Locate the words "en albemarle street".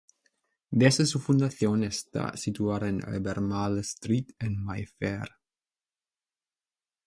2.89-4.29